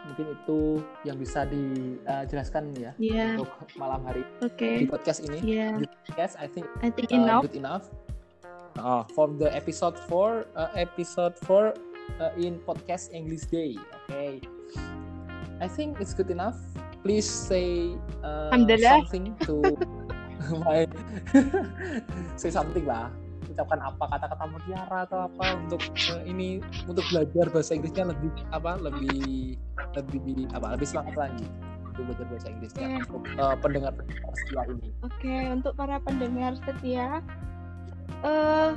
mungkin 0.00 0.26
itu 0.34 0.60
yang 1.02 1.16
bisa 1.16 1.42
dijelaskan 1.46 2.70
ya 2.76 2.92
Iya. 2.94 3.38
untuk 3.38 3.50
malam 3.74 4.04
hari 4.04 4.22
Oke. 4.38 4.82
di 4.82 4.86
podcast 4.86 5.24
ini 5.24 5.38
Iya. 5.40 5.80
di 5.80 5.86
podcast 6.06 6.34
I 6.36 6.46
think 6.46 6.66
I 6.78 6.92
think 6.92 7.08
uh, 7.10 7.16
enough. 7.16 7.42
good 7.48 7.56
enough 7.56 7.84
uh, 8.76 9.02
for 9.14 9.32
the 9.32 9.48
episode 9.50 9.96
4 10.06 10.44
uh, 10.54 10.70
episode 10.76 11.34
4 11.48 11.74
uh, 12.18 12.34
in 12.34 12.58
podcast 12.66 13.14
English 13.14 13.46
Day 13.46 13.78
okay? 14.10 14.42
I 15.60 15.68
think 15.68 16.00
it's 16.00 16.16
good 16.16 16.32
enough. 16.32 16.56
Please 17.04 17.28
say 17.28 17.92
uh, 18.24 18.50
something 18.50 19.36
to 19.44 19.76
my 20.64 20.88
say 22.40 22.48
something 22.48 22.88
lah. 22.88 23.12
Ucapkan 23.50 23.80
apa 23.82 24.04
kata-kata 24.16 24.44
mutiara 24.48 24.98
atau 25.04 25.28
apa 25.28 25.46
untuk 25.60 25.80
uh, 26.16 26.22
ini 26.24 26.64
untuk 26.88 27.04
belajar 27.12 27.52
bahasa 27.52 27.76
Inggrisnya 27.76 28.08
lebih 28.08 28.32
apa 28.56 28.80
lebih 28.80 29.60
lebih 29.96 30.48
apa 30.56 30.76
lebih 30.76 30.86
semangat 30.88 31.14
lagi 31.28 31.46
untuk 31.92 32.02
belajar 32.08 32.26
bahasa 32.32 32.46
Inggrisnya. 32.48 32.86
Oke. 32.88 33.00
untuk 33.04 33.22
uh, 33.36 33.56
pendengar 33.60 33.92
setelah 34.32 34.64
ini. 34.72 34.88
Oke, 35.04 35.36
untuk 35.52 35.72
para 35.76 35.96
pendengar 36.00 36.52
setia, 36.64 37.20
eh 38.24 38.70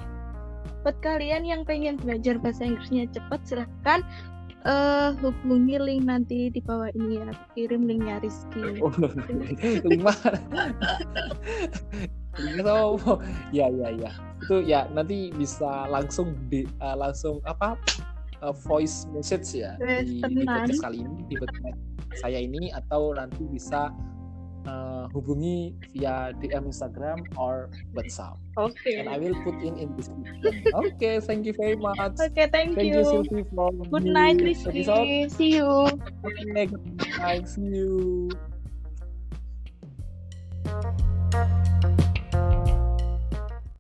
buat 0.83 0.97
kalian 0.99 1.47
yang 1.47 1.61
pengen 1.63 1.95
belajar 1.99 2.39
bahasa 2.39 2.67
Inggrisnya 2.67 3.07
cepat, 3.11 3.39
silahkan 3.47 4.01
eh 4.63 5.11
hubungi 5.19 5.75
link 5.75 6.07
nanti 6.07 6.47
di 6.47 6.63
bawah 6.63 6.87
ini 6.95 7.19
ya. 7.19 7.35
Kirim 7.51 7.83
linknya 7.83 8.23
Rizky. 8.23 8.79
Oh, 12.33 12.97
ya 13.57 13.69
ya 13.69 13.89
ya 13.93 14.09
itu 14.43 14.55
ya 14.65 14.89
nanti 14.91 15.29
bisa 15.31 15.87
langsung 15.87 16.35
di 16.51 16.67
uh, 16.83 16.97
langsung 16.97 17.39
apa 17.47 17.79
uh, 18.43 18.51
voice 18.65 19.07
message 19.15 19.63
ya 19.63 19.77
di, 19.79 20.19
di 20.19 20.43
podcast 20.43 20.81
kali 20.83 20.97
ini 21.05 21.19
di 21.31 21.35
podcast 21.39 21.79
saya 22.19 22.41
ini 22.41 22.73
atau 22.75 23.15
nanti 23.15 23.45
bisa 23.47 23.93
uh, 24.65 25.07
hubungi 25.11 25.75
via 25.93 26.33
DM 26.39 26.69
Instagram 26.69 27.23
or 27.37 27.69
WhatsApp 27.95 28.37
Oke. 28.57 28.93
and 28.97 29.09
I 29.09 29.17
will 29.17 29.35
put 29.43 29.55
in 29.61 29.77
in 29.77 29.95
description. 29.95 30.63
Okay, 30.93 31.19
thank 31.19 31.45
you 31.45 31.53
very 31.53 31.75
much. 31.75 31.97
Oke, 31.99 32.49
thank, 32.51 32.75
Thank 32.75 32.93
you, 32.93 33.01
you. 33.01 33.03
Sylvie, 33.03 33.45
for 33.53 33.71
Good 33.89 34.05
night, 34.05 34.37
Rizky. 34.37 34.85
See 35.31 35.57
you. 35.57 35.67
Okay, 36.23 36.65
good 36.67 36.83
night. 37.17 37.47
See 37.49 37.61
you. 37.61 38.29